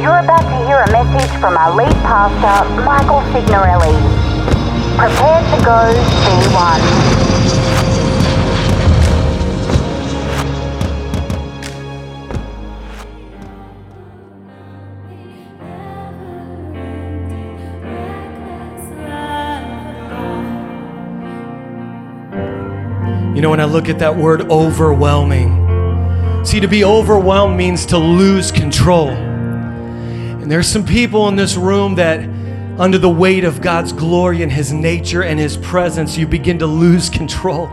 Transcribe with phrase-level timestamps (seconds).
[0.00, 3.92] You're about to hear a message from our lead pastor, Michael Signorelli.
[4.96, 5.92] Prepare to go
[6.24, 6.80] V1.
[23.36, 27.98] You know, when I look at that word overwhelming, see, to be overwhelmed means to
[27.98, 29.29] lose control.
[30.50, 32.28] And there's some people in this room that,
[32.76, 36.66] under the weight of God's glory and His nature and His presence, you begin to
[36.66, 37.70] lose control.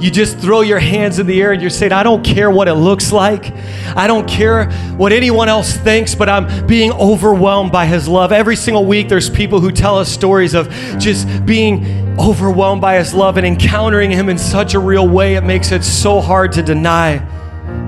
[0.00, 2.66] You just throw your hands in the air and you're saying, I don't care what
[2.66, 3.52] it looks like.
[3.94, 8.32] I don't care what anyone else thinks, but I'm being overwhelmed by His love.
[8.32, 13.14] Every single week, there's people who tell us stories of just being overwhelmed by His
[13.14, 16.62] love and encountering Him in such a real way, it makes it so hard to
[16.64, 17.18] deny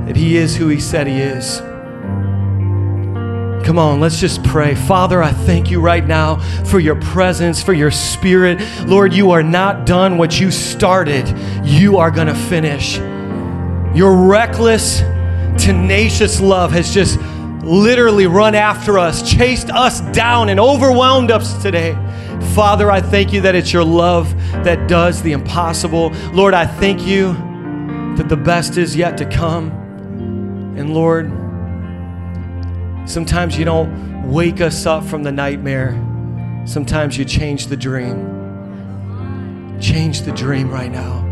[0.06, 1.60] that He is who He said He is.
[3.64, 4.74] Come on, let's just pray.
[4.74, 8.60] Father, I thank you right now for your presence, for your spirit.
[8.86, 11.32] Lord, you are not done what you started,
[11.64, 12.98] you are going to finish.
[13.96, 14.98] Your reckless,
[15.62, 17.20] tenacious love has just
[17.62, 21.92] literally run after us, chased us down, and overwhelmed us today.
[22.54, 26.10] Father, I thank you that it's your love that does the impossible.
[26.32, 27.32] Lord, I thank you
[28.16, 29.70] that the best is yet to come.
[30.76, 31.30] And Lord,
[33.04, 35.92] Sometimes you don't wake us up from the nightmare.
[36.64, 38.28] Sometimes you change the dream.
[39.80, 41.22] Change the dream right now.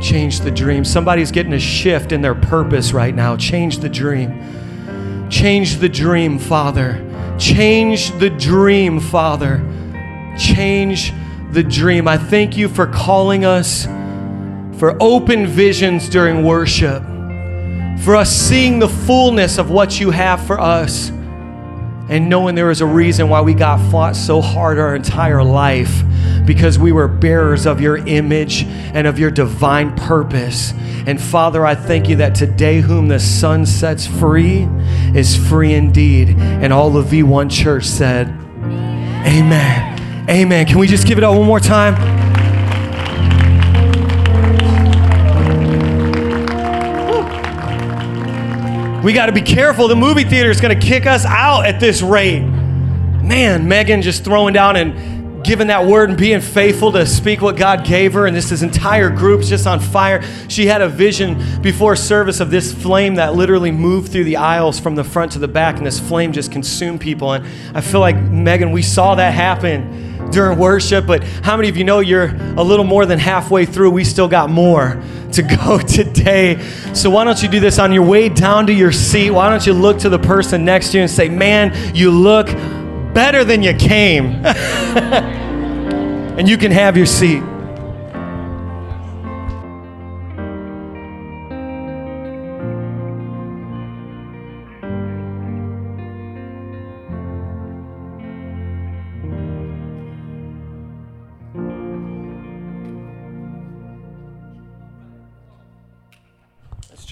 [0.00, 0.84] Change the dream.
[0.84, 3.36] Somebody's getting a shift in their purpose right now.
[3.36, 5.28] Change the dream.
[5.28, 7.02] Change the dream, Father.
[7.38, 9.58] Change the dream, Father.
[10.38, 11.12] Change
[11.50, 12.06] the dream.
[12.06, 13.86] I thank you for calling us
[14.78, 17.02] for open visions during worship
[18.04, 21.10] for us seeing the fullness of what you have for us
[22.08, 26.04] and knowing there is a reason why we got fought so hard our entire life
[26.46, 30.72] because we were bearers of your image and of your divine purpose.
[31.06, 34.68] And Father, I thank you that today, whom the Son sets free
[35.14, 36.30] is free indeed.
[36.30, 38.28] And all of V1 Church said,
[39.26, 40.28] Amen.
[40.30, 40.66] Amen.
[40.66, 42.15] Can we just give it up one more time?
[49.02, 49.88] We got to be careful.
[49.88, 52.40] The movie theater is going to kick us out at this rate.
[52.40, 57.56] Man, Megan just throwing down and giving that word and being faithful to speak what
[57.56, 58.26] God gave her.
[58.26, 60.24] And this, this entire group's just on fire.
[60.48, 64.80] She had a vision before service of this flame that literally moved through the aisles
[64.80, 67.32] from the front to the back, and this flame just consumed people.
[67.32, 67.46] And
[67.76, 71.84] I feel like, Megan, we saw that happen during worship, but how many of you
[71.84, 73.90] know you're a little more than halfway through?
[73.90, 76.58] We still got more to go today.
[76.94, 79.30] So why don't you do this on your way down to your seat?
[79.30, 82.46] Why don't you look to the person next to you and say, Man, you look
[83.14, 84.26] better than you came.
[86.36, 87.42] and you can have your seat.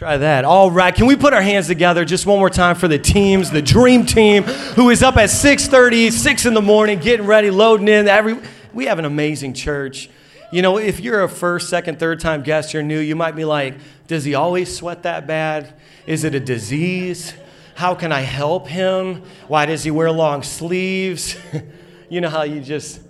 [0.05, 0.45] Try that.
[0.45, 0.95] All right.
[0.95, 4.05] Can we put our hands together just one more time for the teams, the dream
[4.05, 8.07] team, who is up at 6:30, 6 in the morning, getting ready, loading in.
[8.07, 8.37] Every
[8.75, 10.11] we have an amazing church.
[10.53, 13.47] You know, if you're a first, second, third time guest, you're new, you might be
[13.47, 13.77] like,
[14.07, 15.73] does he always sweat that bad?
[16.07, 17.33] Is it a disease?
[17.75, 19.23] How can I help him?
[19.49, 21.35] Why does he wear long sleeves?
[22.11, 23.01] you know how you just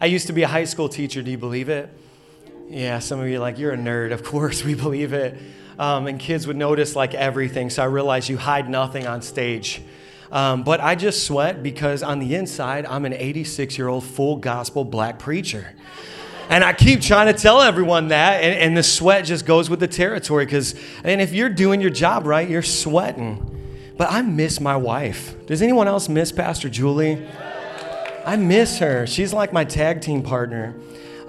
[0.00, 1.90] I used to be a high school teacher, do you believe it?
[2.68, 4.12] Yeah, some of you like, you're a nerd.
[4.12, 5.36] Of course we believe it
[5.78, 7.70] um, and kids would notice like everything.
[7.70, 9.82] So I realized you hide nothing on stage.
[10.30, 14.36] Um, but I just sweat because on the inside, I'm an 86 year old full
[14.36, 15.74] gospel black preacher.
[16.50, 19.80] And I keep trying to tell everyone that, and, and the sweat just goes with
[19.80, 23.50] the territory because, and if you're doing your job right, you're sweating.
[23.96, 25.46] But I miss my wife.
[25.46, 27.26] Does anyone else miss Pastor Julie?
[28.26, 29.06] I miss her.
[29.06, 30.74] She's like my tag team partner.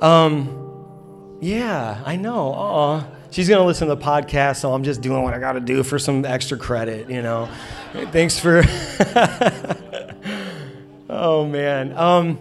[0.01, 2.53] Um, yeah, I know.
[2.53, 5.59] Aw she's to listen to the podcast, so I'm just doing what I got to
[5.59, 7.49] do for some extra credit, you know.
[8.11, 8.59] Thanks for.
[11.09, 11.97] oh, man.
[11.97, 12.39] Um,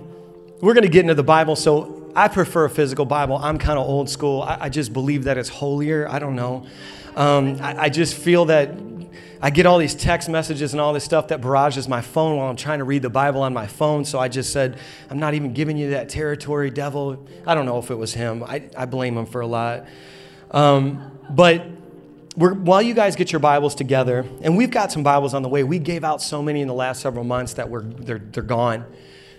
[0.60, 1.56] we're to get into the Bible.
[1.56, 3.36] So I prefer a physical Bible.
[3.36, 4.42] I'm kind of old school.
[4.42, 6.08] I, I, just believe that it's holier.
[6.08, 6.64] I don't know.
[7.16, 8.70] Um, I, I just feel that
[9.42, 12.48] I get all these text messages and all this stuff that barrages my phone while
[12.48, 14.04] I'm trying to read the Bible on my phone.
[14.04, 14.78] So I just said,
[15.10, 17.26] I'm not even giving you that territory, devil.
[17.44, 18.44] I don't know if it was him.
[18.44, 19.86] I, I blame him for a lot.
[20.54, 21.66] Um, but
[22.36, 25.64] while you guys get your Bibles together, and we've got some Bibles on the way,
[25.64, 28.84] we gave out so many in the last several months that we're, they're, they're gone.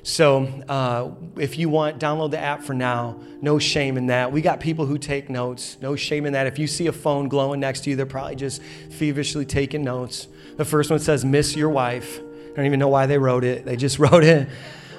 [0.04, 3.20] So uh, if you want, download the app for now.
[3.42, 4.32] No shame in that.
[4.32, 5.78] We got people who take notes.
[5.82, 6.48] No shame in that.
[6.48, 10.28] If you see a phone glowing next to you, they're probably just feverishly taking notes.
[10.58, 12.20] The first one says, Miss your wife.
[12.20, 13.66] I don't even know why they wrote it.
[13.66, 14.48] They just wrote it.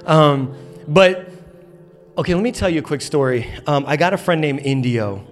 [0.07, 0.57] Um,
[0.89, 1.29] but,
[2.19, 3.51] okay, let me tell you a quick story.
[3.67, 5.25] Um, I got a friend named Indio.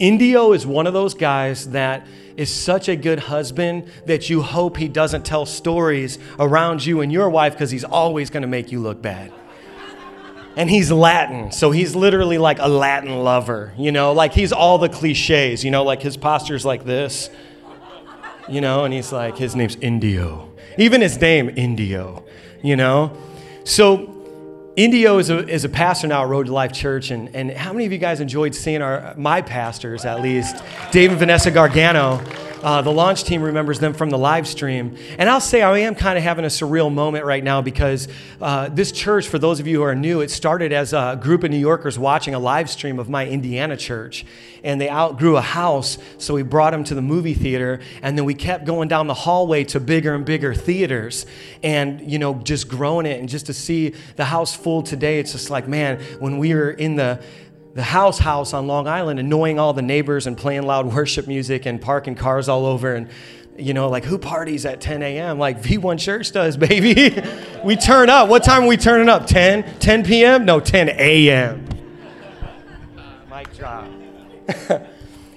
[0.00, 2.06] Indio is one of those guys that
[2.36, 7.12] is such a good husband that you hope he doesn't tell stories around you and
[7.12, 9.30] your wife because he's always going to make you look bad.
[10.56, 14.78] And he's Latin, so he's literally like a Latin lover, you know, like he's all
[14.78, 17.30] the cliches, you know, like his posture's like this,
[18.48, 20.50] you know, and he's like, his name's Indio.
[20.78, 22.24] Even his name, Indio,
[22.62, 23.16] you know?
[23.64, 24.09] So
[24.84, 27.70] Indio is a, is a pastor now at Road to Life Church, and, and how
[27.70, 30.56] many of you guys enjoyed seeing our my pastors at least,
[30.90, 32.18] Dave and Vanessa Gargano?
[32.62, 34.94] Uh, the launch team remembers them from the live stream.
[35.18, 38.06] And I'll say I am kind of having a surreal moment right now because
[38.38, 41.42] uh, this church, for those of you who are new, it started as a group
[41.42, 44.26] of New Yorkers watching a live stream of my Indiana church.
[44.62, 47.80] And they outgrew a house, so we brought them to the movie theater.
[48.02, 51.24] And then we kept going down the hallway to bigger and bigger theaters
[51.62, 53.20] and, you know, just growing it.
[53.20, 56.72] And just to see the house full today, it's just like, man, when we were
[56.72, 57.22] in the
[57.74, 61.66] the house house on Long Island, annoying all the neighbors and playing loud worship music
[61.66, 63.08] and parking cars all over and
[63.56, 65.38] you know, like who parties at 10 a.m.?
[65.38, 67.22] Like V1 Church does, baby.
[67.62, 68.28] we turn up.
[68.28, 69.26] What time are we turning up?
[69.26, 69.78] 10?
[69.78, 70.44] 10 p.m.?
[70.46, 71.66] No, 10 a.m.
[73.30, 73.86] Mic drop.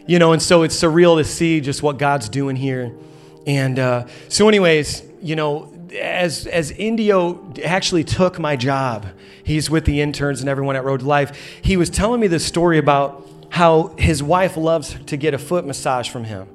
[0.07, 2.93] you know, and so it's surreal to see just what God's doing here.
[3.45, 9.07] And uh, so, anyways, you know, as as Indio actually took my job,
[9.43, 11.59] he's with the interns and everyone at Road to Life.
[11.61, 15.65] He was telling me this story about how his wife loves to get a foot
[15.65, 16.47] massage from him.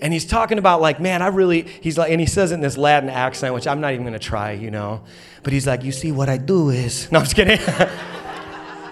[0.00, 2.60] And he's talking about like, man, I really, he's like, and he says it in
[2.60, 5.02] this Latin accent, which I'm not even gonna try, you know.
[5.42, 7.58] But he's like, you see, what I do is, no, I'm just kidding.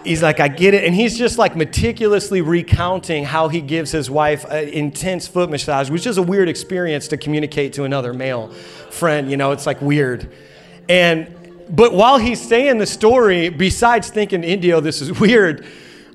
[0.07, 0.85] he's like, I get it.
[0.85, 5.91] And he's just like meticulously recounting how he gives his wife an intense foot massage,
[5.91, 8.49] which is a weird experience to communicate to another male
[8.91, 9.31] friend.
[9.31, 10.33] You know, it's like weird.
[10.89, 11.35] And,
[11.69, 15.67] but while he's saying the story, besides thinking, Indio, this is weird,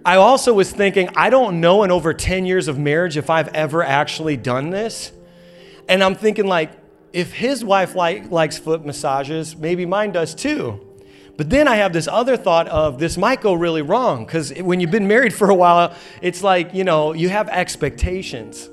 [0.03, 3.49] I also was thinking, I don't know in over 10 years of marriage if I've
[3.49, 5.11] ever actually done this.
[5.87, 6.71] And I'm thinking, like,
[7.13, 10.90] if his wife like, likes foot massages, maybe mine does too.
[11.41, 14.79] But then I have this other thought of this might go really wrong because when
[14.79, 18.69] you've been married for a while, it's like, you know, you have expectations.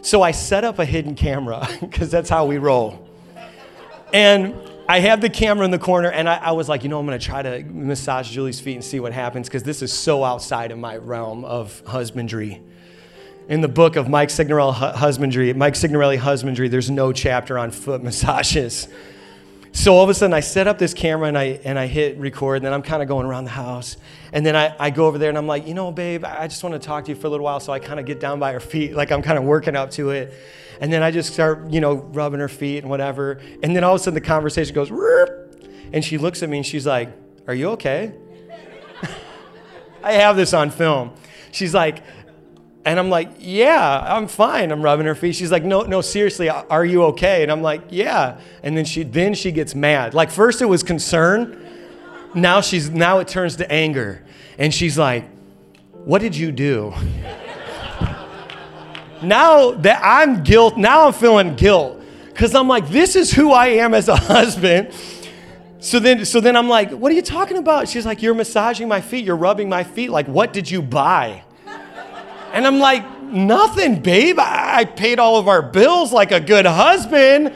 [0.00, 3.08] So I set up a hidden camera because that's how we roll.
[4.12, 4.52] And
[4.88, 7.06] I have the camera in the corner, and I, I was like, you know, I'm
[7.06, 10.24] going to try to massage Julie's feet and see what happens because this is so
[10.24, 12.60] outside of my realm of husbandry.
[13.48, 18.02] In the book of Mike Signorelli Husbandry, Mike Signorelli Husbandry, there's no chapter on foot
[18.02, 18.88] massages.
[19.74, 22.18] So all of a sudden, I set up this camera and I, and I hit
[22.18, 23.96] record, and then I'm kind of going around the house.
[24.32, 26.62] And then I, I go over there and I'm like, you know, babe, I just
[26.62, 27.58] want to talk to you for a little while.
[27.58, 29.90] So I kind of get down by her feet, like I'm kind of working up
[29.92, 30.34] to it.
[30.80, 33.40] And then I just start, you know, rubbing her feet and whatever.
[33.62, 34.90] And then all of a sudden, the conversation goes,
[35.92, 37.10] and she looks at me and she's like,
[37.46, 38.12] Are you okay?
[40.02, 41.14] I have this on film.
[41.50, 42.02] She's like,
[42.84, 44.72] and I'm like, yeah, I'm fine.
[44.72, 45.36] I'm rubbing her feet.
[45.36, 47.42] She's like, no, no, seriously, are you okay?
[47.42, 48.40] And I'm like, yeah.
[48.62, 50.14] And then she then she gets mad.
[50.14, 51.58] Like first it was concern.
[52.34, 54.24] Now she's now it turns to anger.
[54.58, 55.28] And she's like,
[56.04, 56.92] what did you do?
[59.22, 62.00] now that I'm guilt, now I'm feeling guilt.
[62.26, 64.92] Because I'm like, this is who I am as a husband.
[65.78, 67.88] So then, so then I'm like, what are you talking about?
[67.88, 70.10] She's like, you're massaging my feet, you're rubbing my feet.
[70.10, 71.44] Like, what did you buy?
[72.52, 74.36] And I'm like, nothing, babe.
[74.38, 77.52] I paid all of our bills like a good husband.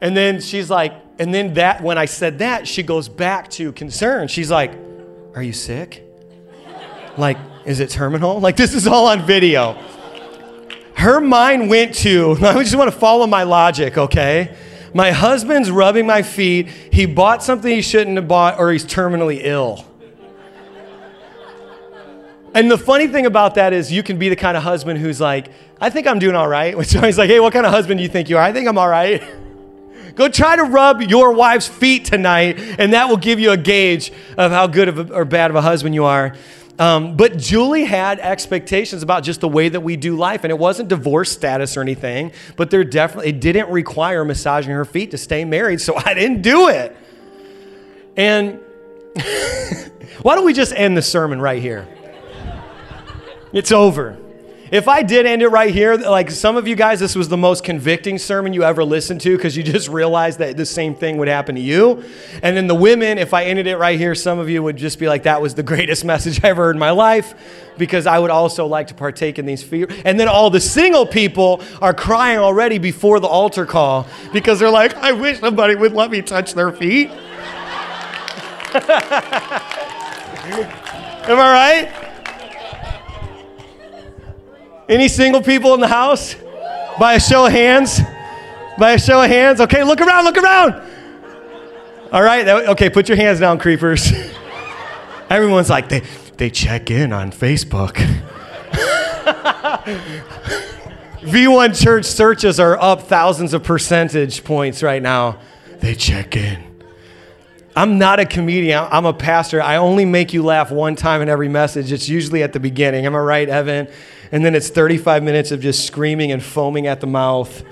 [0.00, 3.72] And then she's like, and then that, when I said that, she goes back to
[3.72, 4.28] concern.
[4.28, 4.72] She's like,
[5.34, 6.02] Are you sick?
[7.16, 8.40] Like, is it terminal?
[8.46, 9.72] Like, this is all on video.
[10.94, 14.54] Her mind went to, I just want to follow my logic, okay?
[14.94, 16.68] My husband's rubbing my feet.
[16.68, 19.84] He bought something he shouldn't have bought, or he's terminally ill.
[22.56, 25.20] And the funny thing about that is you can be the kind of husband who's
[25.20, 26.74] like, I think I'm doing all right.
[26.86, 28.42] So he's like, hey, what kind of husband do you think you are?
[28.42, 29.22] I think I'm all right.
[30.14, 34.10] Go try to rub your wife's feet tonight, and that will give you a gauge
[34.38, 36.34] of how good of a, or bad of a husband you are.
[36.78, 40.58] Um, but Julie had expectations about just the way that we do life, and it
[40.58, 42.32] wasn't divorce status or anything.
[42.56, 46.40] But there definitely it didn't require massaging her feet to stay married, so I didn't
[46.40, 46.96] do it.
[48.16, 48.60] And
[50.22, 51.86] why don't we just end the sermon right here?
[53.52, 54.16] It's over.
[54.68, 57.36] If I did end it right here, like some of you guys, this was the
[57.36, 61.18] most convicting sermon you ever listened to because you just realized that the same thing
[61.18, 62.02] would happen to you.
[62.42, 64.98] And then the women, if I ended it right here, some of you would just
[64.98, 67.34] be like, that was the greatest message I ever heard in my life
[67.78, 69.86] because I would also like to partake in these fear.
[70.04, 74.68] And then all the single people are crying already before the altar call because they're
[74.68, 77.10] like, I wish somebody would let me touch their feet.
[81.28, 82.05] Am I right?
[84.88, 86.36] Any single people in the house?
[86.98, 88.00] By a show of hands?
[88.78, 89.60] By a show of hands?
[89.60, 90.82] Okay, look around, look around.
[92.12, 94.12] All right, okay, put your hands down, creepers.
[95.30, 96.02] Everyone's like, they,
[96.36, 97.94] they check in on Facebook.
[101.26, 105.40] V1 church searches are up thousands of percentage points right now.
[105.80, 106.62] They check in.
[107.74, 108.86] I'm not a comedian.
[108.90, 109.60] I'm a pastor.
[109.60, 111.90] I only make you laugh one time in every message.
[111.90, 113.04] It's usually at the beginning.
[113.04, 113.88] Am I right, Evan?
[114.36, 117.62] And then it's 35 minutes of just screaming and foaming at the mouth.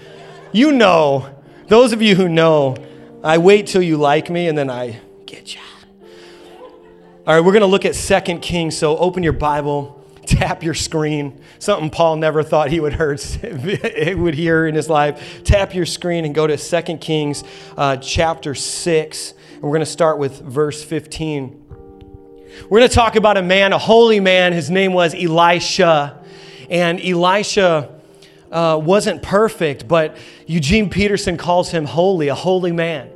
[0.51, 1.29] You know,
[1.69, 2.79] those of you who know,
[3.23, 5.61] I wait till you like me and then I get you.
[7.27, 8.79] All right, we're going to look at Second Kings.
[8.79, 11.39] So open your Bible, tap your screen.
[11.59, 13.11] Something Paul never thought he would hear,
[14.17, 15.45] would hear in his life.
[15.45, 17.45] Tap your screen and go to Second Kings
[17.77, 19.35] uh, chapter 6.
[19.53, 21.61] And we're going to start with verse 15.
[22.71, 24.55] We're going to talk about a man, a holy man.
[24.55, 26.24] His name was Elisha.
[26.71, 27.91] And Elisha
[28.51, 30.17] uh, wasn't perfect, but
[30.47, 33.11] Eugene Peterson calls him holy, a holy man.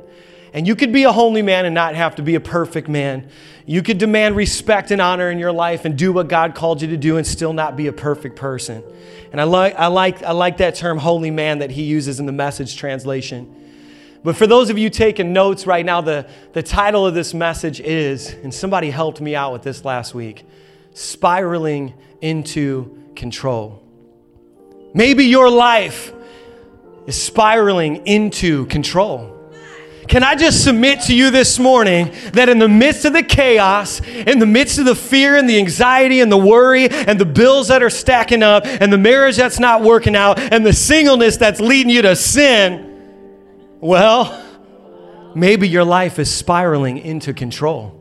[0.53, 3.29] And you could be a holy man and not have to be a perfect man.
[3.65, 6.87] You could demand respect and honor in your life and do what God called you
[6.89, 8.83] to do and still not be a perfect person.
[9.31, 12.25] And I like, I like, I like that term holy man that he uses in
[12.25, 13.55] the message translation.
[14.23, 17.79] But for those of you taking notes right now, the, the title of this message
[17.79, 20.45] is, and somebody helped me out with this last week,
[20.93, 23.83] spiraling into control.
[24.93, 26.11] Maybe your life
[27.05, 29.35] is spiraling into control.
[30.07, 34.01] Can I just submit to you this morning that in the midst of the chaos,
[34.01, 37.67] in the midst of the fear and the anxiety and the worry and the bills
[37.67, 41.59] that are stacking up and the marriage that's not working out and the singleness that's
[41.59, 44.43] leading you to sin, well,
[45.35, 47.95] maybe your life is spiraling into control.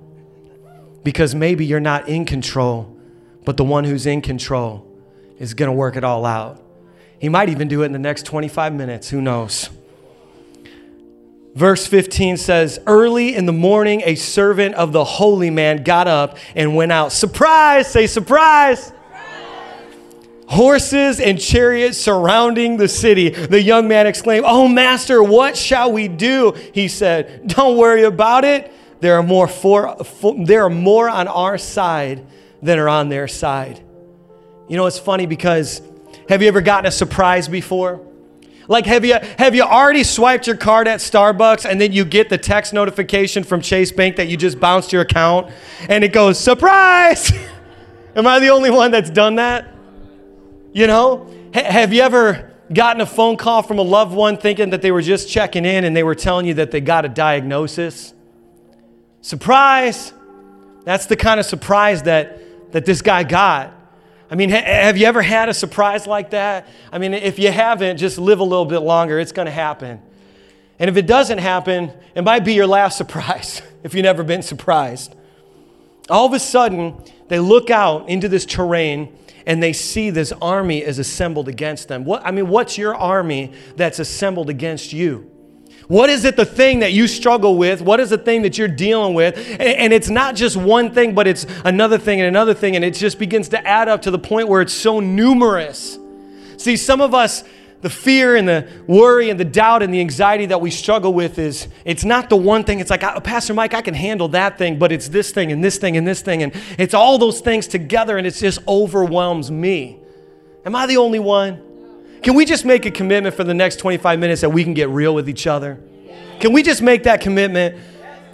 [1.05, 2.97] Because maybe you're not in control,
[3.45, 4.88] but the one who's in control
[5.38, 6.62] is going to work it all out.
[7.18, 9.09] He might even do it in the next 25 minutes.
[9.11, 9.71] Who knows?
[11.54, 16.38] Verse 15 says, Early in the morning, a servant of the holy man got up
[16.54, 17.11] and went out.
[17.11, 17.90] Surprise!
[17.90, 18.92] Say surprise!
[20.47, 23.30] Horses and chariots surrounding the city.
[23.30, 26.52] The young man exclaimed, Oh, master, what shall we do?
[26.73, 28.73] He said, Don't worry about it.
[29.00, 32.25] There are more, for, for, there are more on our side
[32.62, 33.83] than are on their side.
[34.69, 35.81] You know, it's funny because
[36.29, 38.07] have you ever gotten a surprise before?
[38.69, 42.29] Like, have you, have you already swiped your card at Starbucks and then you get
[42.29, 45.51] the text notification from Chase Bank that you just bounced your account
[45.89, 47.33] and it goes, surprise!
[48.15, 49.75] Am I the only one that's done that?
[50.75, 51.33] You know?
[51.55, 54.93] H- have you ever gotten a phone call from a loved one thinking that they
[54.93, 58.13] were just checking in and they were telling you that they got a diagnosis?
[59.23, 60.13] Surprise!
[60.85, 63.78] That's the kind of surprise that, that this guy got.
[64.31, 66.67] I mean, ha- have you ever had a surprise like that?
[66.93, 69.19] I mean, if you haven't, just live a little bit longer.
[69.19, 70.03] It's going to happen.
[70.79, 74.43] And if it doesn't happen, it might be your last surprise if you've never been
[74.43, 75.15] surprised.
[76.11, 79.17] All of a sudden, they look out into this terrain
[79.47, 82.05] and they see this army is assembled against them.
[82.05, 85.31] What, I mean, what's your army that's assembled against you?
[85.88, 87.80] What is it the thing that you struggle with?
[87.80, 89.38] What is the thing that you're dealing with?
[89.59, 92.92] And, it's not just one thing, but it's another thing and another thing, and it
[92.92, 95.99] just begins to add up to the point where it's so numerous.
[96.59, 97.42] See, some of us,
[97.80, 101.38] the fear and the worry and the doubt and the anxiety that we struggle with
[101.38, 102.80] is it's not the one thing.
[102.80, 105.64] It's like, ah, Pastor Mike, I can handle that thing, but it's this thing and
[105.64, 106.42] this thing and this thing.
[106.42, 110.00] And it's all those things together and it just overwhelms me.
[110.66, 111.62] Am I the only one?
[112.23, 114.89] Can we just make a commitment for the next 25 minutes that we can get
[114.89, 115.81] real with each other?
[116.41, 117.77] Can we just make that commitment?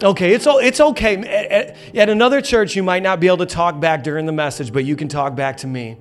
[0.03, 1.17] Okay, it's, it's okay.
[1.17, 4.73] At, at another church, you might not be able to talk back during the message,
[4.73, 5.97] but you can talk back to me.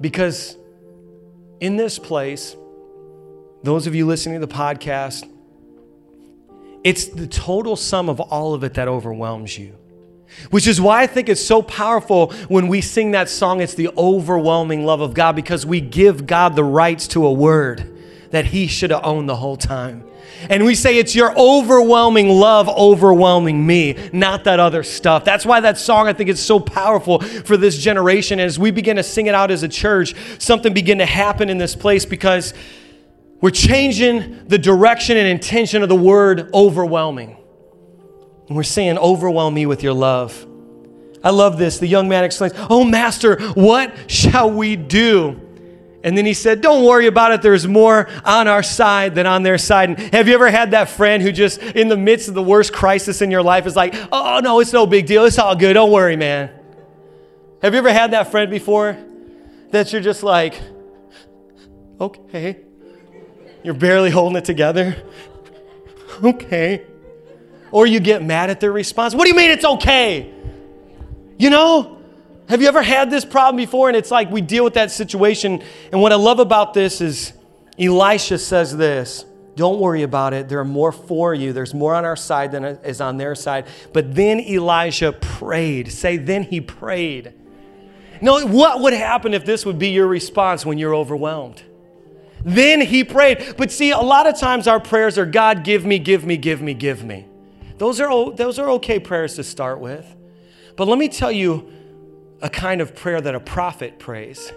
[0.00, 0.56] Because
[1.60, 2.56] in this place,
[3.62, 5.28] those of you listening to the podcast,
[6.84, 9.76] it's the total sum of all of it that overwhelms you.
[10.50, 13.90] Which is why I think it's so powerful when we sing that song, it's the
[13.96, 17.92] overwhelming love of God, because we give God the rights to a word.
[18.30, 20.04] that he should have owned the whole time.
[20.50, 25.24] And we say it's your overwhelming love overwhelming me, not that other stuff.
[25.24, 28.38] That's why that song I think is so powerful for this generation.
[28.38, 31.58] As we begin to sing it out as a church, something begin to happen in
[31.58, 32.52] this place because
[33.40, 37.36] we're changing the direction and intention of the word overwhelming.
[38.48, 40.46] And we're saying, overwhelm me with your love.
[41.22, 41.78] I love this.
[41.78, 45.40] The young man explains, Oh, master, what shall we do?
[46.04, 47.42] And then he said, Don't worry about it.
[47.42, 49.90] There's more on our side than on their side.
[49.90, 52.72] And have you ever had that friend who just, in the midst of the worst
[52.72, 55.24] crisis in your life, is like, Oh, no, it's no big deal.
[55.24, 55.74] It's all good.
[55.74, 56.50] Don't worry, man.
[57.60, 58.96] Have you ever had that friend before
[59.72, 60.60] that you're just like,
[62.00, 62.58] Okay.
[63.64, 65.02] You're barely holding it together.
[66.22, 66.86] Okay.
[67.76, 69.14] Or you get mad at their response.
[69.14, 70.32] What do you mean it's okay?
[71.36, 71.98] You know?
[72.48, 73.88] Have you ever had this problem before?
[73.88, 75.62] And it's like we deal with that situation.
[75.92, 77.34] And what I love about this is
[77.78, 80.48] Elisha says this Don't worry about it.
[80.48, 81.52] There are more for you.
[81.52, 83.66] There's more on our side than is on their side.
[83.92, 85.92] But then Elijah prayed.
[85.92, 87.34] Say, then he prayed.
[88.22, 91.62] No, what would happen if this would be your response when you're overwhelmed?
[92.42, 93.56] Then he prayed.
[93.58, 96.62] But see, a lot of times our prayers are God, give me, give me, give
[96.62, 97.26] me, give me.
[97.78, 100.06] Those are, those are okay prayers to start with.
[100.76, 101.70] But let me tell you
[102.40, 104.52] a kind of prayer that a prophet prays.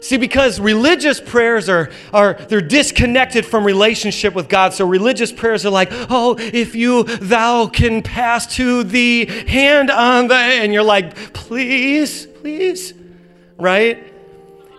[0.00, 4.74] See, because religious prayers are, are they're disconnected from relationship with God.
[4.74, 10.28] So religious prayers are like, oh, if you thou can pass to the hand on
[10.28, 12.92] the and you're like, please, please,
[13.56, 14.12] right?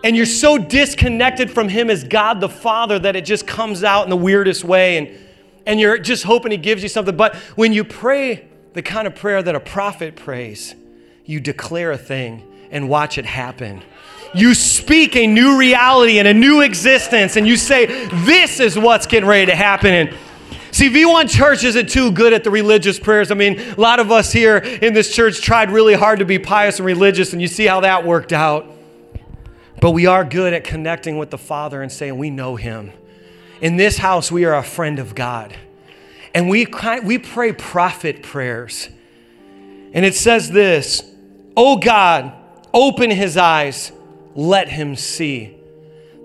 [0.04, 4.04] And you're so disconnected from him as God the Father that it just comes out
[4.04, 4.98] in the weirdest way.
[4.98, 5.25] And,
[5.66, 7.16] and you're just hoping he gives you something.
[7.16, 10.74] But when you pray the kind of prayer that a prophet prays.
[11.24, 13.82] You declare a thing and watch it happen.
[14.34, 17.86] You speak a new reality and a new existence, and you say,
[18.26, 19.94] This is what's getting ready to happen.
[19.94, 20.16] And
[20.72, 23.30] See, V1 Church isn't too good at the religious prayers.
[23.30, 26.38] I mean, a lot of us here in this church tried really hard to be
[26.38, 28.70] pious and religious, and you see how that worked out.
[29.80, 32.92] But we are good at connecting with the Father and saying, We know Him.
[33.60, 35.54] In this house, we are a friend of God.
[36.34, 36.66] And we,
[37.02, 38.88] we pray prophet prayers.
[39.92, 41.02] And it says this
[41.56, 42.32] Oh God,
[42.74, 43.92] open his eyes,
[44.34, 45.56] let him see.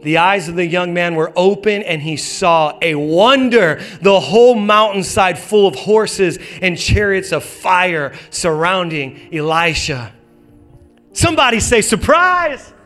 [0.04, 4.56] The eyes of the young man were open, and he saw a wonder the whole
[4.56, 10.12] mountainside full of horses and chariots of fire surrounding Elisha.
[11.14, 12.62] Somebody say, Surprise!
[12.62, 12.81] surprise.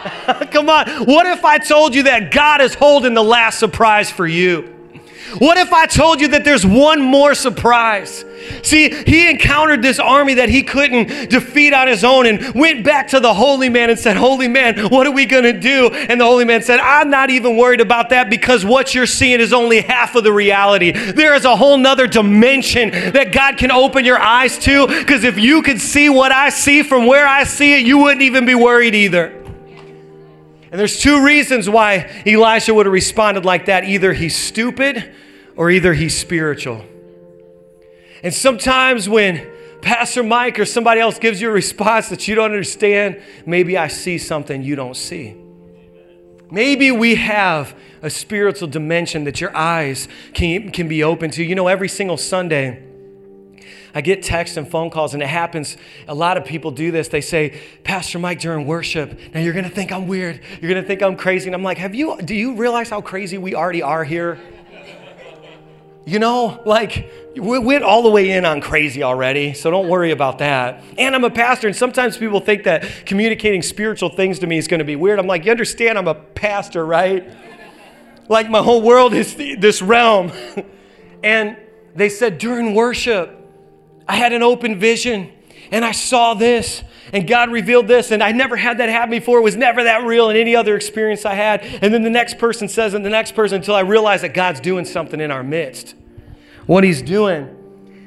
[0.50, 0.88] Come on.
[1.04, 4.76] What if I told you that God is holding the last surprise for you?
[5.38, 8.24] What if I told you that there's one more surprise?
[8.62, 13.08] See, he encountered this army that he couldn't defeat on his own and went back
[13.08, 15.88] to the holy man and said, Holy man, what are we going to do?
[15.88, 19.40] And the holy man said, I'm not even worried about that because what you're seeing
[19.40, 20.90] is only half of the reality.
[20.90, 25.38] There is a whole nother dimension that God can open your eyes to because if
[25.38, 28.54] you could see what I see from where I see it, you wouldn't even be
[28.54, 29.39] worried either.
[30.70, 33.84] And there's two reasons why Elisha would have responded like that.
[33.84, 35.12] Either he's stupid
[35.56, 36.84] or either he's spiritual.
[38.22, 39.46] And sometimes when
[39.82, 43.88] Pastor Mike or somebody else gives you a response that you don't understand, maybe I
[43.88, 45.36] see something you don't see.
[46.50, 51.44] Maybe we have a spiritual dimension that your eyes can, can be open to.
[51.44, 52.82] You know, every single Sunday,
[53.94, 55.76] I get texts and phone calls, and it happens.
[56.08, 57.08] A lot of people do this.
[57.08, 60.40] They say, Pastor Mike, during worship, now you're going to think I'm weird.
[60.60, 61.48] You're going to think I'm crazy.
[61.48, 64.38] And I'm like, have you, do you realize how crazy we already are here?
[66.06, 70.10] You know, like, we went all the way in on crazy already, so don't worry
[70.10, 70.82] about that.
[70.98, 74.66] And I'm a pastor, and sometimes people think that communicating spiritual things to me is
[74.66, 75.18] going to be weird.
[75.18, 77.28] I'm like, you understand I'm a pastor, right?
[78.28, 80.32] Like, my whole world is this realm.
[81.22, 81.56] and
[81.94, 83.39] they said during worship,
[84.10, 85.30] I had an open vision
[85.70, 89.38] and I saw this and God revealed this and I never had that happen before.
[89.38, 91.62] It was never that real in any other experience I had.
[91.62, 94.58] And then the next person says and the next person until I realize that God's
[94.58, 95.94] doing something in our midst.
[96.66, 97.56] What he's doing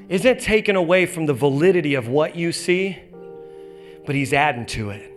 [0.09, 2.99] isn't taken away from the validity of what you see,
[4.05, 5.12] but he's adding to it.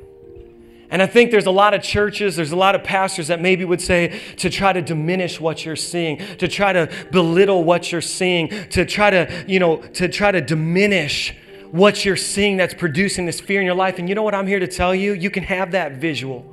[0.90, 3.64] And I think there's a lot of churches, there's a lot of pastors that maybe
[3.64, 8.00] would say to try to diminish what you're seeing, to try to belittle what you're
[8.00, 11.34] seeing, to try to, you know, to try to diminish
[11.72, 13.98] what you're seeing that's producing this fear in your life.
[13.98, 15.12] And you know what I'm here to tell you?
[15.12, 16.46] You can have that visual.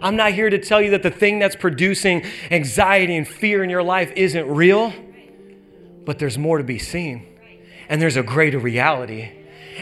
[0.00, 3.70] I'm not here to tell you that the thing that's producing anxiety and fear in
[3.70, 4.94] your life isn't real,
[6.04, 7.26] but there's more to be seen.
[7.88, 9.30] And there's a greater reality.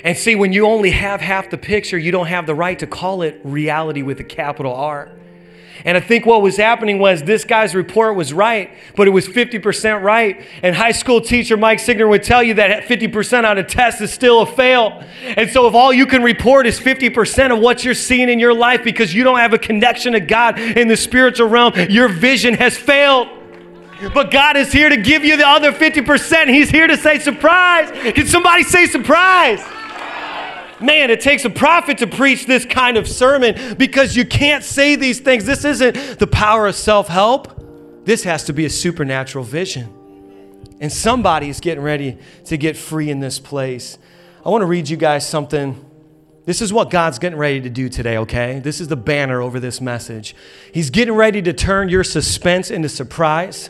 [0.04, 2.86] And see, when you only have half the picture, you don't have the right to
[2.86, 5.10] call it reality with a capital R.
[5.84, 9.28] And I think what was happening was this guy's report was right, but it was
[9.28, 10.42] 50% right.
[10.62, 14.12] And high school teacher Mike Signer would tell you that 50% on a test is
[14.12, 15.04] still a fail.
[15.22, 18.54] And so if all you can report is 50% of what you're seeing in your
[18.54, 22.54] life because you don't have a connection to God in the spiritual realm, your vision
[22.54, 23.28] has failed.
[24.14, 26.48] But God is here to give you the other 50%.
[26.48, 27.90] He's here to say surprise.
[28.14, 29.60] Can somebody say surprise?
[30.80, 34.96] Man, it takes a prophet to preach this kind of sermon because you can't say
[34.96, 35.44] these things.
[35.44, 39.94] This isn't the power of self help, this has to be a supernatural vision.
[40.80, 43.98] And somebody is getting ready to get free in this place.
[44.46, 45.84] I want to read you guys something.
[46.44, 48.60] This is what God's getting ready to do today, okay?
[48.60, 50.34] This is the banner over this message.
[50.72, 53.68] He's getting ready to turn your suspense into surprise.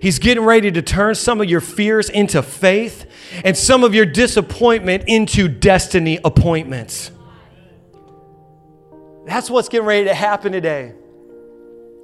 [0.00, 3.06] He's getting ready to turn some of your fears into faith
[3.44, 7.10] and some of your disappointment into destiny appointments.
[9.26, 10.94] That's what's getting ready to happen today.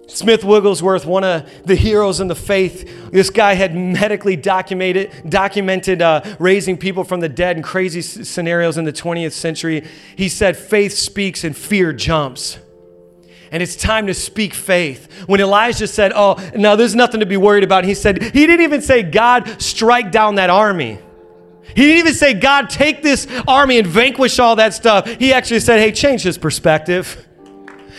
[0.07, 6.03] Smith Wigglesworth, one of the heroes in the faith, this guy had medically documented, documented
[6.03, 9.87] uh, raising people from the dead in crazy scenarios in the 20th century.
[10.15, 12.59] He said, Faith speaks and fear jumps
[13.55, 15.29] and it's time to speak faith.
[15.29, 18.63] When Elijah said, Oh, no, there's nothing to be worried about, he said, He didn't
[18.63, 20.99] even say, God, strike down that army.
[21.63, 25.07] He didn't even say, God, take this army and vanquish all that stuff.
[25.07, 27.29] He actually said, Hey, change his perspective.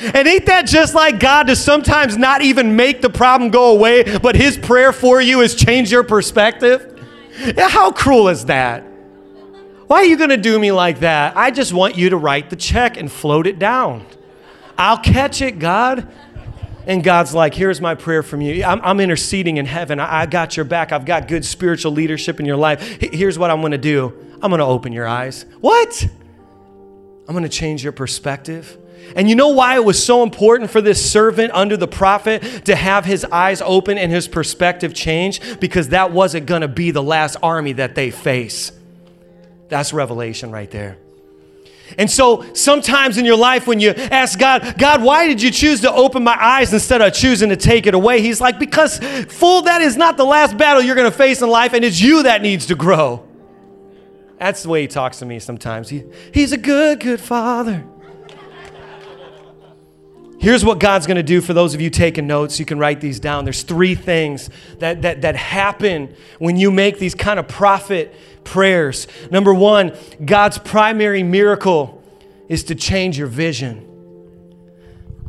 [0.02, 4.18] And ain't that just like God to sometimes not even make the problem go away,
[4.18, 7.02] but his prayer for you is change your perspective?
[7.40, 8.82] Yeah, how cruel is that?
[9.88, 11.38] Why are you going to do me like that?
[11.38, 14.06] I just want you to write the check and float it down.
[14.78, 16.12] I'll catch it, God.
[16.88, 18.64] And God's like, here's my prayer from you.
[18.64, 20.00] I'm, I'm interceding in heaven.
[20.00, 20.92] I, I, got your back.
[20.92, 23.02] I've got good spiritual leadership in your life.
[23.02, 25.46] Here's what I'm going to do I'm going to open your eyes.
[25.62, 26.08] What?
[27.28, 28.78] I'm going to change your perspective.
[29.16, 32.76] And you know why it was so important for this servant under the prophet to
[32.76, 35.60] have his eyes open and his perspective change?
[35.60, 38.72] Because that wasn't going to be the last army that they face.
[39.70, 40.98] That's revelation right there.
[41.98, 45.82] And so sometimes in your life, when you ask God, God, why did you choose
[45.82, 48.22] to open my eyes instead of choosing to take it away?
[48.22, 51.50] He's like, because, fool, that is not the last battle you're going to face in
[51.50, 53.26] life, and it's you that needs to grow.
[54.40, 55.90] That's the way he talks to me sometimes.
[55.90, 57.86] He, he's a good, good father.
[60.40, 62.60] Here's what God's going to do for those of you taking notes.
[62.60, 63.46] You can write these down.
[63.46, 69.08] There's three things that, that, that happen when you make these kind of prophet prayers.
[69.32, 69.94] Number one,
[70.24, 72.04] God's primary miracle
[72.48, 73.92] is to change your vision.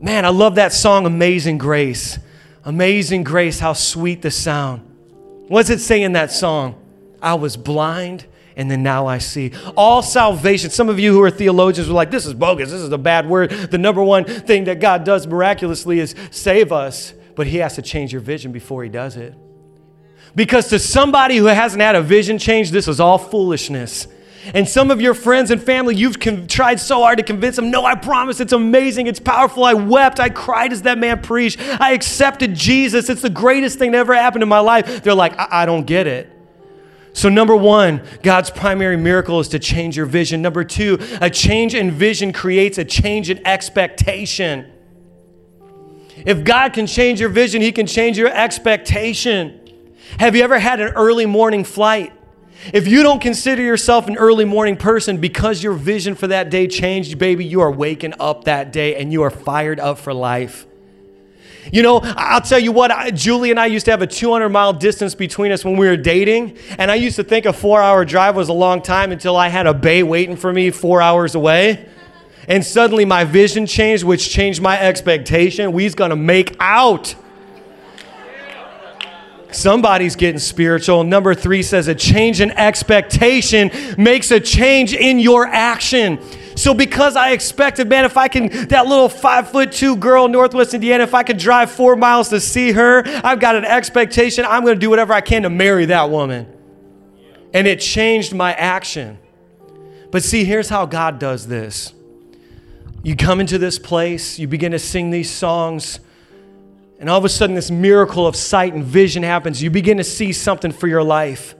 [0.00, 2.18] Man, I love that song, Amazing Grace.
[2.64, 4.82] Amazing Grace, how sweet the sound.
[5.48, 6.74] What's it say in that song?
[7.22, 9.52] I was blind and then now I see.
[9.76, 10.70] All salvation.
[10.70, 12.70] Some of you who are theologians were like, this is bogus.
[12.70, 13.50] This is a bad word.
[13.50, 17.82] The number one thing that God does miraculously is save us, but He has to
[17.82, 19.34] change your vision before He does it.
[20.34, 24.08] Because to somebody who hasn't had a vision change, this is all foolishness.
[24.54, 27.70] And some of your friends and family, you've con- tried so hard to convince them,
[27.70, 29.64] no, I promise it's amazing, it's powerful.
[29.64, 31.58] I wept, I cried as that man preached.
[31.60, 33.08] I accepted Jesus.
[33.08, 35.02] It's the greatest thing that ever happened in my life.
[35.02, 36.35] They're like, I, I don't get it.
[37.16, 40.42] So, number one, God's primary miracle is to change your vision.
[40.42, 44.70] Number two, a change in vision creates a change in expectation.
[46.26, 49.58] If God can change your vision, He can change your expectation.
[50.20, 52.12] Have you ever had an early morning flight?
[52.74, 56.66] If you don't consider yourself an early morning person because your vision for that day
[56.66, 60.66] changed, baby, you are waking up that day and you are fired up for life.
[61.72, 64.48] You know, I'll tell you what, I, Julie and I used to have a 200
[64.48, 66.56] mile distance between us when we were dating.
[66.78, 69.48] And I used to think a four hour drive was a long time until I
[69.48, 71.86] had a bay waiting for me four hours away.
[72.48, 75.72] And suddenly my vision changed, which changed my expectation.
[75.72, 77.14] We's gonna make out.
[79.50, 81.02] Somebody's getting spiritual.
[81.02, 86.20] Number three says a change in expectation makes a change in your action.
[86.56, 90.32] So because I expected, man, if I can, that little five foot two girl in
[90.32, 94.44] Northwest Indiana, if I could drive four miles to see her, I've got an expectation.
[94.44, 96.52] I'm going to do whatever I can to marry that woman.
[97.54, 99.18] And it changed my action.
[100.10, 101.92] But see, here's how God does this.
[103.02, 106.00] You come into this place, you begin to sing these songs
[106.98, 109.62] and all of a sudden, this miracle of sight and vision happens.
[109.62, 111.54] You begin to see something for your life.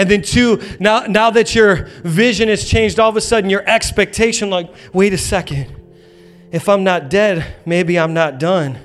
[0.00, 3.62] And then, two, now, now that your vision has changed, all of a sudden your
[3.68, 5.66] expectation, like, wait a second.
[6.50, 8.78] If I'm not dead, maybe I'm not done.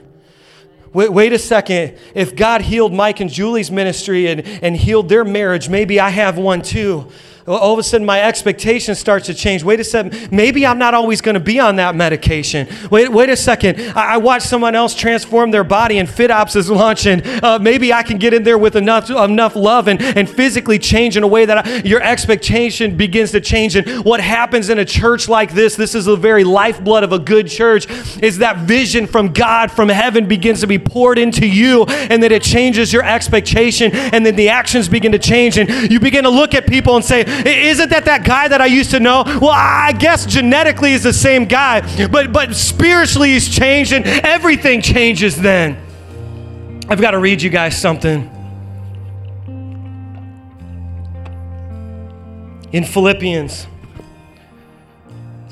[0.91, 1.97] Wait, wait a second.
[2.13, 6.37] If God healed Mike and Julie's ministry and, and healed their marriage, maybe I have
[6.37, 7.09] one too.
[7.47, 9.63] All of a sudden my expectation starts to change.
[9.63, 12.67] Wait a second, maybe I'm not always going to be on that medication.
[12.89, 16.69] Wait, wait a second, I, I watched someone else transform their body and FitOps is
[16.69, 17.21] launching.
[17.43, 21.17] Uh, maybe I can get in there with enough enough love and, and physically change
[21.17, 23.75] in a way that I, your expectation begins to change.
[23.75, 27.19] And what happens in a church like this, this is the very lifeblood of a
[27.19, 27.87] good church,
[28.23, 32.31] is that vision from God, from heaven begins to be poured into you and that
[32.31, 36.29] it changes your expectation and then the actions begin to change and you begin to
[36.29, 39.23] look at people and say, isn't that that guy that I used to know?
[39.25, 44.81] Well, I guess genetically he's the same guy, but but spiritually he's changed and everything
[44.81, 45.81] changes then.
[46.87, 48.31] I've got to read you guys something.
[52.71, 53.67] In Philippians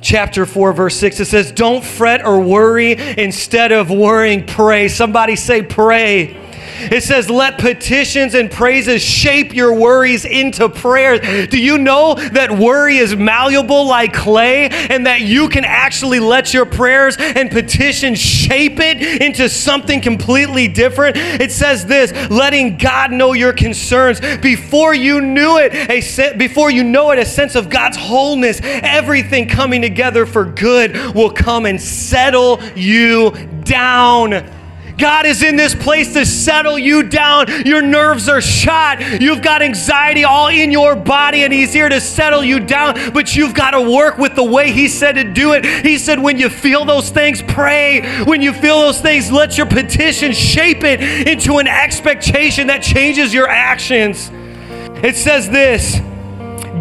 [0.02, 5.38] chapter 4 verse 6 it says don't fret or worry instead of worrying pray somebody
[5.38, 6.43] say pray
[6.92, 11.48] it says, let petitions and praises shape your worries into prayers.
[11.50, 16.54] Do you know that worry is malleable like clay and that you can actually let
[16.54, 21.18] your prayers and petitions shape it into something completely different?
[21.18, 26.84] It says this letting God know your concerns before you knew it, a before you
[26.84, 31.82] know it, a sense of God's wholeness, everything coming together for good will come and
[31.82, 33.32] settle you
[33.64, 34.63] down.
[34.98, 37.48] God is in this place to settle you down.
[37.66, 39.22] Your nerves are shot.
[39.22, 43.14] You've got anxiety all in your body, and He's here to settle you down.
[43.14, 45.66] But you've got to work with the way He said to do it.
[45.66, 48.24] He said, when you feel those things, pray.
[48.24, 53.34] When you feel those things, let your petition shape it into an expectation that changes
[53.34, 54.30] your actions.
[55.04, 56.00] It says this.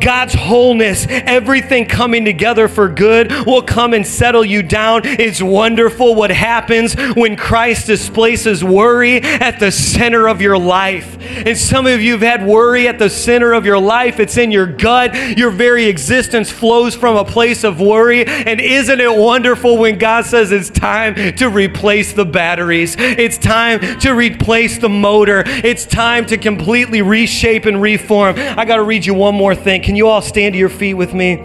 [0.02, 5.02] God's wholeness, everything coming together for good will come and settle you down.
[5.04, 11.16] It's wonderful what happens when Christ displaces worry at the center of your life.
[11.46, 14.50] And some of you have had worry at the center of your life, it's in
[14.50, 15.14] your gut.
[15.38, 18.26] Your very existence flows from a place of worry.
[18.26, 22.96] And isn't it wonderful when God says it's time to replace the batteries?
[22.98, 25.44] It's time to replace the motor.
[25.46, 28.34] It's time to completely reshape and reform.
[28.36, 29.91] I got to read you one more thing.
[29.92, 31.36] Can you all stand to your feet with me?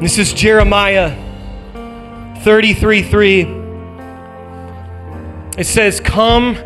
[0.00, 1.14] This is Jeremiah
[2.40, 3.40] 33 3.
[5.58, 6.56] It says, Come,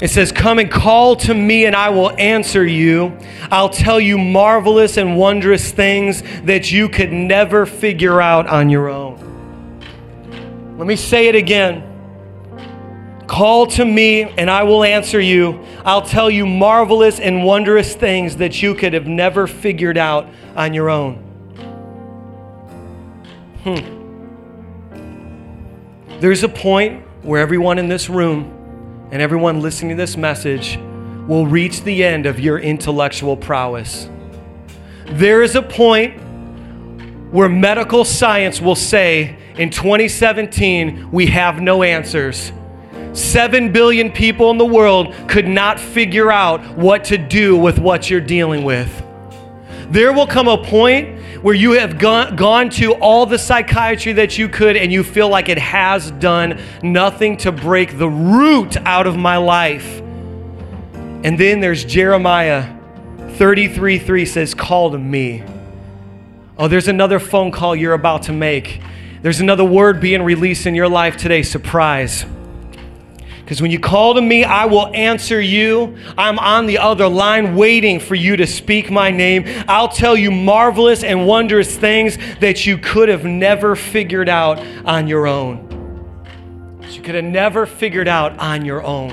[0.00, 3.16] it says, Come and call to me, and I will answer you.
[3.52, 8.88] I'll tell you marvelous and wondrous things that you could never figure out on your
[8.88, 9.14] own.
[10.76, 11.93] Let me say it again.
[13.34, 15.58] Call to me, and I will answer you.
[15.84, 20.72] I'll tell you marvelous and wondrous things that you could have never figured out on
[20.72, 21.16] your own.
[23.64, 23.80] Hmm.
[26.20, 30.78] There's a point where everyone in this room and everyone listening to this message
[31.26, 34.08] will reach the end of your intellectual prowess.
[35.06, 36.20] There is a point
[37.32, 42.52] where medical science will say in 2017, we have no answers.
[43.14, 48.10] Seven billion people in the world could not figure out what to do with what
[48.10, 49.02] you're dealing with.
[49.88, 54.36] There will come a point where you have gone, gone to all the psychiatry that
[54.36, 59.06] you could and you feel like it has done nothing to break the root out
[59.06, 60.00] of my life.
[61.22, 62.76] And then there's Jeremiah
[63.34, 65.44] 33 3 says, Call to me.
[66.58, 68.80] Oh, there's another phone call you're about to make.
[69.22, 72.26] There's another word being released in your life today surprise.
[73.44, 75.98] Because when you call to me, I will answer you.
[76.16, 79.44] I'm on the other line waiting for you to speak my name.
[79.68, 85.06] I'll tell you marvelous and wondrous things that you could have never figured out on
[85.08, 85.60] your own.
[86.88, 89.12] you could have never figured out on your own.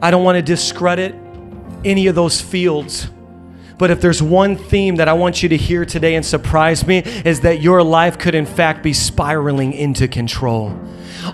[0.00, 1.14] I don't want to discredit
[1.84, 3.08] any of those fields.
[3.78, 6.98] But if there's one theme that I want you to hear today and surprise me,
[6.98, 10.78] is that your life could, in fact, be spiraling into control.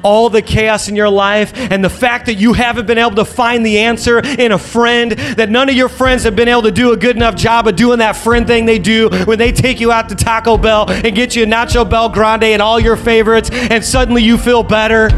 [0.02, 3.24] All the chaos in your life and the fact that you haven't been able to
[3.24, 6.70] find the answer in a friend, that none of your friends have been able to
[6.70, 9.80] do a good enough job of doing that friend thing they do when they take
[9.80, 12.96] you out to Taco Bell and get you a Nacho Bell Grande and all your
[12.96, 15.08] favorites, and suddenly you feel better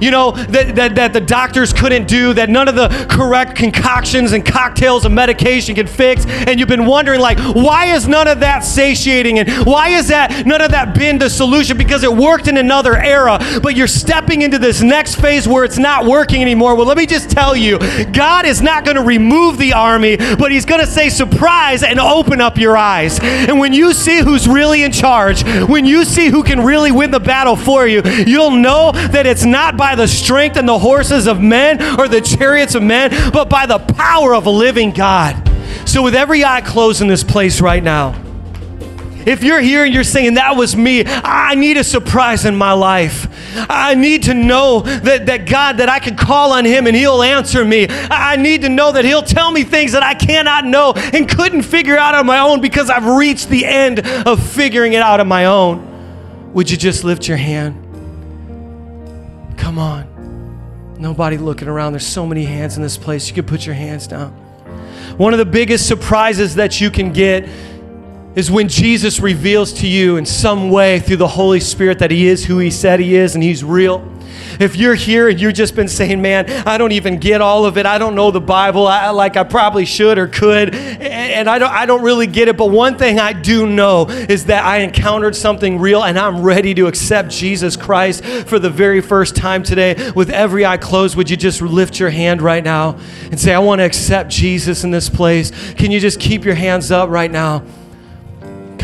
[0.00, 4.32] you know, that, that, that the doctors couldn't do, that none of the correct concoctions
[4.32, 6.26] and cocktails and medication can fix.
[6.26, 9.38] And you've been wondering, like, why is none of that satiating?
[9.38, 11.76] And why is that none of that been the solution?
[11.76, 15.78] Because it worked in another era, but you're stepping into this next phase where it's
[15.78, 16.74] not working anymore.
[16.74, 17.78] Well, let me just tell you,
[18.12, 22.00] God is not going to remove the army, but He's going to say, surprise, and
[22.00, 23.18] open up your eyes.
[23.20, 27.10] And when you see who's really in charge, when you see who can really win
[27.10, 30.78] the battle for you, you'll know that it's not by by the strength and the
[30.78, 34.90] horses of men or the chariots of men, but by the power of a living
[34.90, 35.36] God.
[35.86, 38.18] So, with every eye closed in this place right now,
[39.26, 42.72] if you're here and you're saying, That was me, I need a surprise in my
[42.72, 43.28] life.
[43.68, 47.22] I need to know that, that God, that I can call on Him and He'll
[47.22, 47.86] answer me.
[47.90, 51.62] I need to know that He'll tell me things that I cannot know and couldn't
[51.62, 55.28] figure out on my own because I've reached the end of figuring it out on
[55.28, 56.54] my own.
[56.54, 57.83] Would you just lift your hand?
[59.74, 60.94] Come on.
[61.00, 61.94] Nobody looking around.
[61.94, 63.26] There's so many hands in this place.
[63.26, 64.30] You could put your hands down.
[65.16, 67.48] One of the biggest surprises that you can get
[68.34, 72.26] is when Jesus reveals to you in some way through the Holy Spirit that He
[72.26, 74.10] is who He said He is and He's real.
[74.60, 77.76] If you're here and you've just been saying, man, I don't even get all of
[77.76, 77.86] it.
[77.86, 81.70] I don't know the Bible I, like I probably should or could, and I don't,
[81.70, 82.56] I don't really get it.
[82.56, 86.74] But one thing I do know is that I encountered something real and I'm ready
[86.74, 90.10] to accept Jesus Christ for the very first time today.
[90.14, 92.98] With every eye closed, would you just lift your hand right now
[93.30, 95.50] and say, I want to accept Jesus in this place?
[95.74, 97.64] Can you just keep your hands up right now?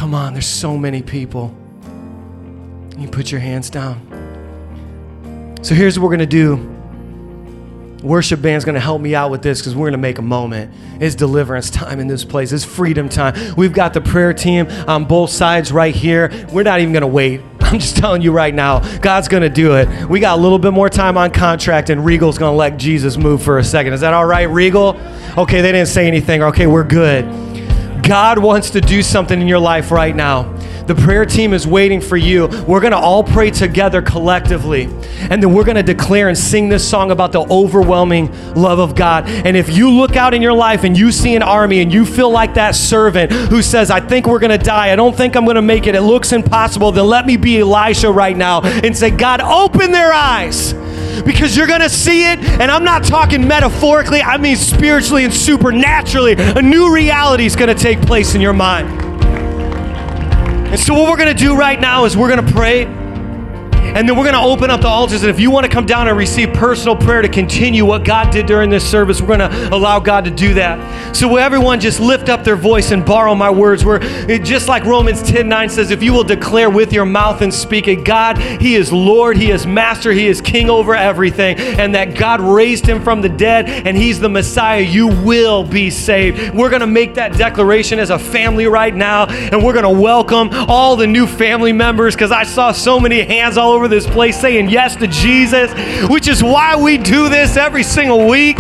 [0.01, 1.55] Come on, there's so many people.
[2.97, 4.01] You put your hands down.
[5.61, 8.03] So here's what we're going to do.
[8.03, 10.23] Worship band's going to help me out with this because we're going to make a
[10.23, 10.73] moment.
[11.03, 12.51] It's deliverance time in this place.
[12.51, 13.55] It's freedom time.
[13.57, 16.47] We've got the prayer team on both sides right here.
[16.51, 17.43] We're not even going to wait.
[17.61, 20.09] I'm just telling you right now, God's going to do it.
[20.09, 23.19] We got a little bit more time on contract, and Regal's going to let Jesus
[23.19, 23.93] move for a second.
[23.93, 24.99] Is that all right, Regal?
[25.37, 26.43] Okay, they didn't say anything.
[26.43, 27.50] Okay, we're good.
[28.03, 30.53] God wants to do something in your life right now.
[30.87, 32.49] The prayer team is waiting for you.
[32.67, 34.85] We're going to all pray together collectively.
[35.31, 38.97] And then we're going to declare and sing this song about the overwhelming love of
[38.97, 39.29] God.
[39.29, 42.05] And if you look out in your life and you see an army and you
[42.05, 45.37] feel like that servant who says, I think we're going to die, I don't think
[45.37, 48.63] I'm going to make it, it looks impossible, then let me be Elisha right now
[48.63, 50.75] and say, God, open their eyes
[51.25, 52.39] because you're going to see it.
[52.41, 56.35] And I'm not talking metaphorically, I mean spiritually and supernaturally.
[56.39, 58.89] A new reality is going to take place in your mind.
[60.71, 63.00] And so, what we're going to do right now is we're going to pray.
[63.95, 65.23] And then we're going to open up the altars.
[65.23, 68.31] And if you want to come down and receive personal prayer to continue what God
[68.31, 71.17] did during this service, we're going to allow God to do that.
[71.17, 73.85] So will everyone just lift up their voice and borrow my words?
[73.85, 73.99] Where
[74.39, 77.89] just like Romans 10 9 says, if you will declare with your mouth and speak
[77.89, 82.17] it, God, He is Lord, He is Master, He is King over everything, and that
[82.17, 86.55] God raised Him from the dead and He's the Messiah, you will be saved.
[86.55, 90.01] We're going to make that declaration as a family right now, and we're going to
[90.01, 94.07] welcome all the new family members because I saw so many hands all over this
[94.07, 95.73] place saying yes to Jesus,
[96.09, 98.59] which is why we do this every single week.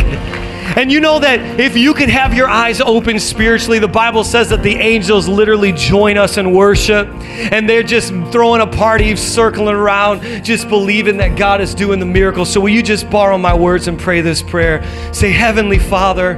[0.76, 4.50] And you know that if you could have your eyes open spiritually, the Bible says
[4.50, 9.74] that the angels literally join us in worship and they're just throwing a party, circling
[9.74, 12.44] around, just believing that God is doing the miracle.
[12.44, 14.84] So, will you just borrow my words and pray this prayer?
[15.12, 16.36] Say, Heavenly Father,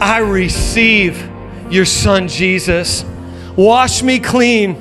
[0.00, 1.28] I receive
[1.70, 3.04] your Son Jesus.
[3.56, 4.80] Wash me clean,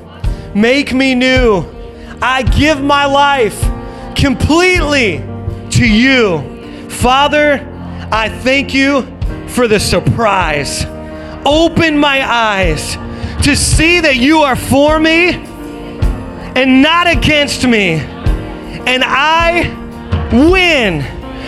[0.55, 1.76] make me new.
[2.21, 3.60] I give my life
[4.15, 5.17] completely
[5.71, 6.89] to you.
[6.89, 7.60] Father,
[8.12, 9.03] I thank you
[9.49, 10.86] for the surprise.
[11.45, 12.95] Open my eyes
[13.45, 15.30] to see that you are for me
[16.56, 17.93] and not against me.
[17.93, 19.69] And I
[20.32, 21.03] win.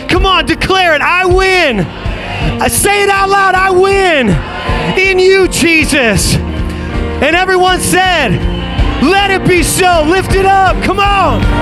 [0.08, 1.02] Come on, declare it.
[1.02, 1.80] I win.
[2.62, 3.56] I say it out loud.
[3.56, 4.30] I win
[5.00, 6.36] in you, Jesus.
[6.36, 8.59] And everyone said,
[9.02, 10.04] Let it be so.
[10.08, 10.82] Lift it up.
[10.84, 11.59] Come on.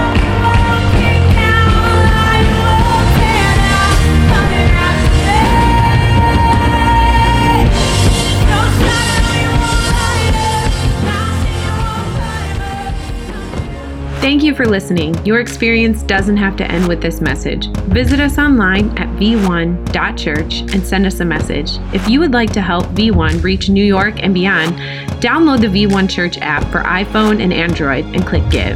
[14.19, 15.13] Thank you for listening.
[15.25, 17.67] Your experience doesn't have to end with this message.
[17.89, 21.77] Visit us online at v1.church and send us a message.
[21.93, 24.73] If you would like to help V1 reach New York and beyond,
[25.21, 28.75] download the V1 Church app for iPhone and Android and click Give.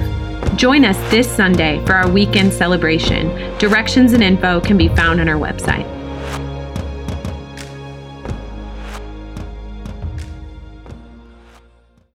[0.57, 3.29] Join us this Sunday for our weekend celebration.
[3.57, 6.00] Directions and info can be found on our website.